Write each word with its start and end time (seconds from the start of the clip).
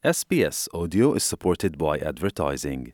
by 1.76 1.98
advertising. 2.00 2.84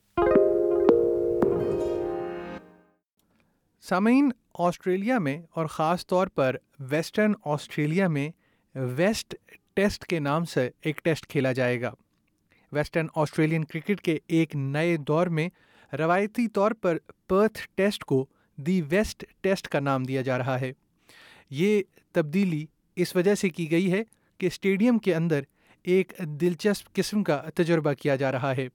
سامعین 3.85 4.31
Australia 4.59 5.19
میں 5.19 5.37
اور 5.51 5.67
خاص 5.67 6.07
طور 6.07 6.27
پر 6.27 6.57
ویسٹرن 6.83 7.33
آسٹریلیا 7.47 8.09
میں 8.09 8.29
ویسٹ 8.97 9.35
ٹیسٹ 9.75 10.05
کے 10.05 10.19
نام 10.21 10.45
سے 10.45 10.69
ایک 10.83 11.05
ٹیسٹ 11.05 11.27
کھیلا 11.27 11.53
جائے 11.53 11.81
گا 11.83 11.91
ویسٹرن 12.73 13.07
آسٹریلین 13.17 13.65
کرکٹ 13.65 14.01
کے 14.01 14.19
ایک 14.29 14.57
نئے 14.57 14.97
دور 15.09 15.27
میں 15.29 15.49
روایتی 15.93 16.49
طور 16.51 16.71
پر 16.73 16.99
پرتھ 17.27 17.59
ٹیسٹ 17.75 18.05
کو 18.05 18.25
دی 18.59 18.81
ویسٹ 18.91 19.25
ٹیسٹ 19.43 19.69
کا 19.69 19.81
نام 19.83 20.03
دیا 20.03 20.23
جا 20.23 20.39
رہا 20.39 20.61
ہے 20.61 20.73
یہ 21.53 21.83
تبدیلی 22.15 22.65
اس 22.97 23.17
وجہ 23.17 23.35
سے 23.35 23.49
کی 23.51 23.71
گئی 23.71 23.93
ہے 23.93 24.03
کہ 24.41 24.47
اسٹیڈیم 24.47 24.99
کے 24.99 25.15
اندر 25.15 25.43
ایک 25.85 26.13
دلچسپ 26.41 26.93
قسم 26.93 27.23
کا 27.23 27.41
تجربہ 27.55 27.93
کیا 27.93 28.17
جا 28.17 28.31
رہا 28.33 28.57
ہے 28.57 28.67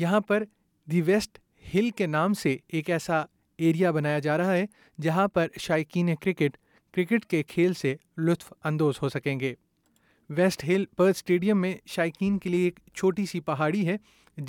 یہاں 0.00 0.20
پر 0.20 0.44
دی 0.88 1.00
ویسٹ 1.02 1.38
ہل 1.74 1.90
کے 1.90 2.06
نام 2.06 2.34
سے 2.34 2.56
ایک 2.68 2.90
ایسا 2.90 3.22
ایریا 3.58 3.90
بنایا 3.90 4.18
جا 4.18 4.36
رہا 4.38 4.52
ہے 4.52 4.64
جہاں 5.00 5.26
پر 5.28 5.48
شائقین 5.58 6.14
کرکٹ 6.14 6.56
کرکٹ 6.94 7.24
کے 7.24 7.42
کھیل 7.42 7.74
سے 7.74 7.94
لطف 8.18 8.52
اندوز 8.64 8.98
ہو 9.02 9.08
سکیں 9.08 9.40
گے 9.40 9.54
ویسٹ 10.30 10.64
ہل 10.64 10.84
پر 10.96 11.08
اسٹیڈیم 11.08 11.60
میں 11.60 11.74
شائقین 11.86 12.38
کے 12.38 12.50
لیے 12.50 12.64
ایک 12.64 12.80
چھوٹی 12.94 13.26
سی 13.26 13.40
پہاڑی 13.40 13.86
ہے 13.88 13.96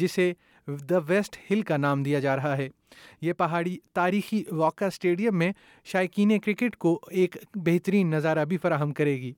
جسے 0.00 0.33
دا 0.89 0.97
ویسٹ 1.07 1.37
ہل 1.51 1.61
کا 1.61 1.77
نام 1.77 2.03
دیا 2.03 2.19
جا 2.19 2.35
رہا 2.35 2.57
ہے 2.57 2.69
یہ 3.21 3.33
پہاڑی 3.33 3.77
تاریخی 3.93 4.43
واقع 4.51 4.85
اسٹیڈیم 4.85 5.37
میں 5.37 5.51
شائقین 5.85 6.39
کرکٹ 6.39 6.75
کو 6.75 6.99
ایک 7.11 7.37
بہترین 7.55 8.09
نظارہ 8.09 8.45
بھی 8.45 8.57
فراہم 8.57 8.91
کرے 8.91 9.15
گی 9.21 9.33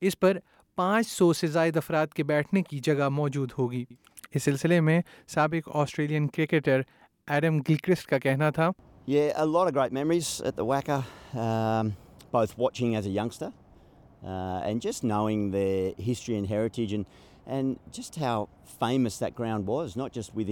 اس 0.02 0.18
پر 0.20 0.38
پانچ 0.80 1.06
سو 1.06 1.32
سے 1.32 1.46
زائد 1.46 1.76
افراد 1.76 2.06
کے 2.06 2.22
بیٹھنے 2.22 2.60
کی 2.62 2.78
جگہ 2.78 3.08
موجود 3.08 3.50
ہوگی 3.58 3.84
اس 4.34 4.42
سلسلے 4.42 4.78
میں 4.80 5.00
سابق 5.28 5.68
آسٹریلین 5.76 6.26
کرکٹر 6.26 6.80
ایڈم 7.28 7.58
گلکرسٹ 7.58 8.06
کا 8.06 8.18
کہنا 8.18 8.48
تھا 8.50 8.70
یہ 9.06 9.30
history 16.08 16.34
and 16.34 16.50
heritage 16.50 16.94
and 16.94 17.74
just 17.92 18.18
was 19.68 19.96
not 19.96 20.14
just 20.14 20.36
with 20.36 20.50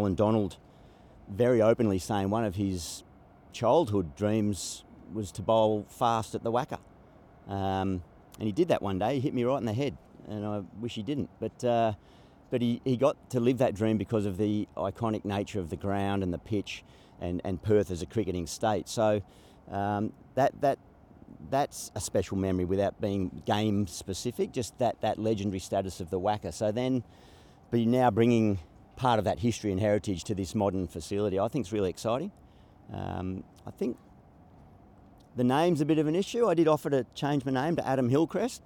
one 2.24 2.44
of 2.44 2.58
his 2.58 2.90
childhood 3.52 4.06
dreams 4.18 4.62
was 5.14 5.32
Bahu 5.46 5.80
fast 5.88 6.34
it 6.34 6.44
the 6.44 6.50
ویکا 6.50 6.76
ڈیٹ 8.38 8.56
دن 8.58 9.00
دے 9.00 9.18
ہر 9.28 9.68
ہین 9.68 10.44
vision 10.82 11.24
but 11.40 11.64
the 12.52 12.86
got 13.00 13.16
to 13.28 13.40
leave 13.40 13.56
that 13.56 13.78
dream 13.78 13.96
because 13.96 14.26
of 14.26 14.38
دانک 14.38 15.26
نائٹر 15.26 15.60
of 15.60 15.70
the 15.70 15.76
ground 15.84 16.24
in 16.24 16.32
the 16.32 16.60
and 17.18 17.40
and 17.44 17.58
pass 17.62 18.02
a 18.02 18.22
king 18.24 18.42
state 18.42 18.88
sir 18.88 19.18
this 21.50 21.90
a 21.94 22.00
special 22.00 22.36
memory 22.36 22.64
with 22.64 23.00
P 23.00 23.16
time 23.44 23.82
specific 23.82 24.54
جس 24.54 24.72
دجنڈری 24.80 25.56
status 25.56 26.00
of 26.00 26.12
the 26.12 26.14
ویکا 26.22 26.50
sir 26.50 26.70
then 26.70 26.98
be 27.72 27.84
knee 27.84 28.00
are 28.00 28.10
بریگیگ 28.10 28.52
for 29.00 29.18
history 29.18 29.72
underrated 29.72 30.26
to 30.28 30.34
this 30.34 30.54
modern 30.56 30.86
فیسیل 30.92 31.38
are 31.38 31.48
thanks 31.48 31.72
well 31.72 31.82
like 31.82 31.98
sorry 31.98 32.28
I 32.90 33.70
think 33.78 33.96
the 35.36 35.44
name's 35.44 35.80
a 35.80 35.84
bit 35.84 35.98
of 35.98 36.06
an 36.06 36.14
issue. 36.14 36.46
I 36.48 36.54
did 36.54 36.68
offer 36.68 36.90
to 36.90 37.04
change 37.14 37.44
my 37.44 37.52
name 37.52 37.76
to 37.76 37.86
Adam 37.86 38.08
Hillcrest, 38.08 38.62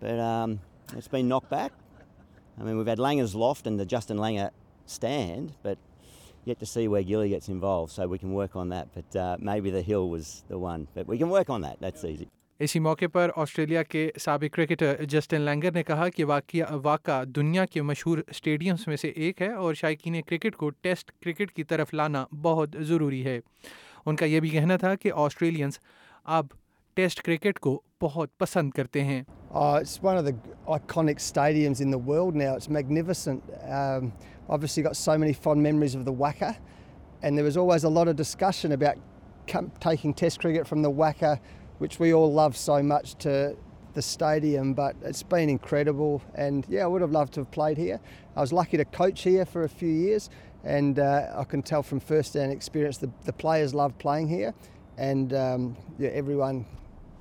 but 0.00 0.18
um, 0.18 0.60
it's 0.96 1.08
been 1.08 1.28
knocked 1.28 1.50
back. 1.50 1.72
I 2.60 2.64
mean, 2.64 2.76
we've 2.76 2.86
had 2.86 2.98
Langer's 2.98 3.34
Loft 3.34 3.66
and 3.66 3.78
the 3.78 3.86
Justin 3.86 4.16
Langer 4.18 4.50
stand, 4.86 5.54
but 5.62 5.78
yet 6.44 6.58
to 6.60 6.66
see 6.66 6.88
where 6.88 7.02
Gilly 7.02 7.28
gets 7.28 7.48
involved, 7.48 7.92
so 7.92 8.06
we 8.08 8.18
can 8.18 8.32
work 8.32 8.56
on 8.56 8.68
that. 8.70 8.88
But 8.94 9.16
uh, 9.16 9.36
maybe 9.38 9.70
the 9.70 9.82
hill 9.82 10.08
was 10.08 10.42
the 10.48 10.58
one, 10.58 10.88
but 10.94 11.06
we 11.06 11.18
can 11.18 11.28
work 11.28 11.50
on 11.50 11.60
that. 11.62 11.78
That's 11.80 12.04
easy. 12.04 12.28
اسی 12.60 12.78
موقع 12.80 13.06
پر 13.12 13.30
Australia 13.36 13.82
کے 13.82 14.08
سابق 14.20 14.54
cricketer 14.54 15.04
Justin 15.08 15.40
Langer 15.40 15.72
نے 15.72 15.82
کہا 15.82 16.08
کہ 16.16 16.24
واقعہ 16.24 16.76
واقع 16.84 17.22
دنیا 17.34 17.64
کے 17.72 17.82
مشہور 17.82 18.18
اسٹیڈیمس 18.28 18.86
میں 18.88 18.96
سے 18.96 19.08
ایک 19.08 19.42
ہے 19.42 19.52
اور 19.52 19.74
شائقین 19.80 20.20
کرکٹ 20.26 20.56
کو 20.56 20.70
ٹیسٹ 20.70 21.12
کرکٹ 21.22 21.52
کی 21.56 21.64
طرف 21.64 21.94
لانا 21.94 22.24
بہت 22.42 22.76
ضروری 22.88 23.24
ہے 23.26 23.38
ان 24.06 24.16
کا 24.16 24.26
یہ 24.26 24.40
بھی 24.40 24.50
کہنا 24.50 24.76
تھا 24.76 24.94
کہ 24.94 25.12
آسٹریلینس 25.14 25.78
اب 26.28 26.46
ٹیسٹ 26.96 27.22
کرکٹ 27.22 27.58
کو 27.58 27.80
بہت 28.02 28.38
پسند 28.38 28.70
کرتے 28.70 29.04
ہیں 29.04 29.22
Uh, 29.50 29.80
and 54.98 55.32
um, 55.32 55.76
everyone 56.02 56.66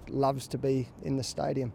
loves 0.09 0.47
to 0.47 0.57
be 0.57 0.89
in 1.03 1.15
the 1.15 1.23
stadium. 1.23 1.71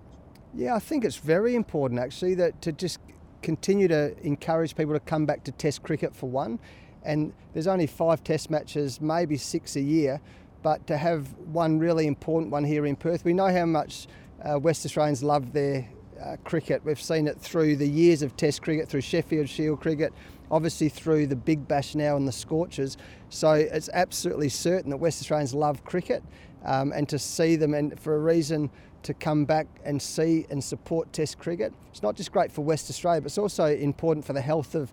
Yeah, 0.55 0.75
I 0.75 0.81
think 0.81 1.05
it's 1.05 1.17
very 1.17 1.55
important 1.55 2.01
actually 2.01 2.35
that 2.35 2.61
to 2.63 2.73
just 2.73 2.99
continue 3.41 3.89
to 3.89 4.15
encourage 4.27 4.77
people 4.77 4.93
to 4.93 5.01
come 5.01 5.25
back 5.25 5.45
to 5.45 5.53
Test 5.53 5.83
cricket 5.83 6.15
for 6.15 6.29
one, 6.29 6.59
and 7.05 7.33
there's 7.55 7.67
only 7.67 7.87
5 7.87 8.23
Test 8.23 8.51
matches, 8.51 9.01
maybe 9.01 9.37
6 9.37 9.77
a 9.77 9.81
year, 9.81 10.21
but 10.63 10.87
to 10.89 10.97
have 10.97 11.33
one 11.53 11.79
really 11.79 12.07
important 12.07 12.53
one 12.53 12.65
here 12.65 12.85
in 12.85 12.97
Perth. 12.97 13.25
We 13.25 13.33
know 13.33 13.49
how 13.49 13.67
much 13.67 14.07
uh, 14.45 14.59
West 14.59 14.85
Australians 14.85 15.23
love 15.23 15.53
their 15.53 15.89
uh, 16.23 16.37
cricket. 16.45 16.85
We've 16.85 17.01
seen 17.01 17.27
it 17.27 17.41
through 17.41 17.77
the 17.77 17.89
years 17.89 18.23
of 18.23 18.37
Test 18.37 18.63
cricket, 18.63 18.89
through 18.89 19.01
Sheffield 19.01 19.49
Shield 19.49 19.81
cricket, 19.81 20.13
obviously 20.51 20.89
through 20.89 21.27
the 21.27 21.37
Big 21.37 21.67
Bash 21.67 21.95
now 21.95 22.17
and 22.17 22.29
the 22.29 22.33
Scorchers. 22.33 22.97
So 23.29 23.53
it's 23.53 23.89
absolutely 23.93 24.49
certain 24.49 24.91
that 24.91 24.99
West 24.99 25.21
Australians 25.23 25.55
love 25.55 25.85
cricket, 25.85 26.23
um, 26.65 26.93
and 26.93 27.09
to 27.09 27.19
see 27.19 27.57
them, 27.57 27.75
and 27.75 27.99
for 27.99 28.15
a 28.15 28.19
reason 28.19 28.71
to 29.03 29.15
come 29.15 29.45
back 29.45 29.67
and 29.85 30.01
see 30.01 30.47
and 30.51 30.63
support 30.63 31.13
Test 31.13 31.39
cricket. 31.39 31.73
It's 31.91 32.03
not 32.03 32.15
just 32.15 32.31
great 32.31 32.53
for 32.53 32.63
West 32.63 32.89
Australia, 32.89 33.21
but 33.21 33.27
it's 33.27 33.39
also 33.39 33.67
important 33.67 34.25
for 34.25 34.33
the 34.33 34.41
health 34.41 34.75
of 34.75 34.93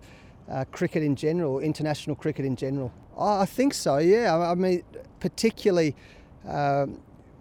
uh, 0.50 0.64
cricket 0.72 1.02
in 1.02 1.14
general, 1.14 1.60
international 1.60 2.16
cricket 2.16 2.44
in 2.44 2.56
general. 2.56 2.92
I 3.16 3.46
think 3.46 3.74
so, 3.74 3.98
yeah. 3.98 4.36
I 4.36 4.54
mean, 4.54 4.82
particularly 5.20 5.94
um, 6.48 7.00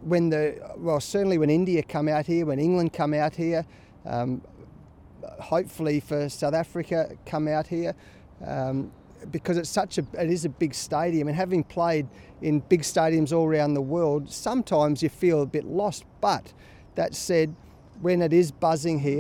وینسٹریلیا 0.08 1.40
we 1.40 1.54
India 1.56 1.82
کمیا 1.92 2.22
تھے 2.22 2.44
video 2.44 2.64
England 2.64 2.92
کمیا 2.98 3.28
تھے 3.36 3.54
height 5.52 5.72
fly 5.78 6.00
first 6.00 6.40
South 6.40 6.56
Africa 6.56 7.04
کمیا 7.26 7.62
تھے 7.62 7.86
because 9.32 9.60
سٹ 9.68 10.00
اس 10.20 10.46
پیگ 10.58 10.70
story 10.70 11.18
M 11.18 11.28
and 11.28 11.40
ہیب 11.40 11.54
one 11.54 11.62
Floyd 11.74 12.06
انگ 12.42 12.60
اسٹاریمز 12.72 13.34
run 13.34 13.76
the 13.76 13.82
world 13.90 14.30
some 14.32 14.62
tau 14.66 14.82
M 14.82 14.94
G 14.94 15.08
feel 15.20 15.34
weight 15.34 15.66
loss 15.66 16.04
pot 16.20 16.52
then 16.98 18.22
are 18.22 18.32
is 18.32 18.52
بازن 18.60 19.00
ہی 19.00 19.20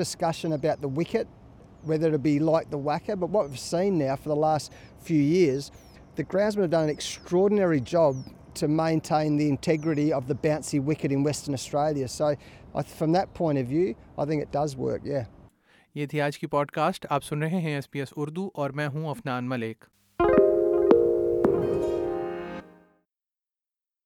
اس 0.00 0.16
caution 0.16 0.52
we 0.96 1.04
cut 1.04 1.26
whether 1.88 2.16
be 2.16 2.38
like 2.38 2.74
see 3.58 4.08
after 4.08 4.30
the 4.30 4.34
last 4.36 4.72
few 5.02 5.20
years 5.20 5.70
the 6.16 6.24
groundsmen 6.24 6.62
have 6.62 6.70
done 6.70 6.84
an 6.84 6.90
extraordinary 6.90 7.80
job 7.80 8.16
to 8.54 8.68
maintain 8.68 9.36
the 9.36 9.48
integrity 9.48 10.12
of 10.12 10.28
the 10.28 10.34
bouncy 10.34 10.82
wicket 10.82 11.10
in 11.12 11.22
Western 11.22 11.54
Australia. 11.54 12.08
So 12.08 12.34
I, 12.74 12.82
from 12.82 13.12
that 13.12 13.32
point 13.34 13.58
of 13.58 13.66
view, 13.66 13.94
I 14.18 14.24
think 14.24 14.42
it 14.42 14.52
does 14.52 14.76
work, 14.76 15.02
yeah. 15.04 15.24
یہ 15.94 16.06
تھی 16.06 16.20
آج 16.20 16.38
کی 16.38 16.46
pod 16.46 16.70
cost 16.72 17.06
آپ 17.10 17.24
سن 17.24 17.42
رہے 17.42 17.58
ہیں 17.60 17.74
S 17.74 17.90
P 17.90 17.98
S 18.00 18.12
Urdu 18.16 18.48
اور 18.54 18.70
میں 18.78 18.86
ہوں 18.88 19.08
افنان 19.10 19.48
ملک 19.48 19.84